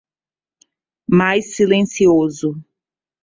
Mais 1.09 1.41
silencioso 1.55 2.59